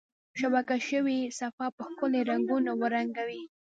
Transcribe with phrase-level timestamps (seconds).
[0.39, 3.41] شبکه شوي صفحه په ښکلي رنګونو ورنګوئ.